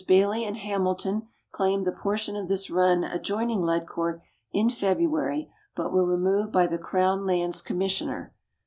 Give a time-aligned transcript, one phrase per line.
[0.07, 4.19] Baillie and Hamilton claimed the portion of this run adjoining Ledcourt,
[4.51, 8.33] in February, but were removed by the Crown Lands Commissioner.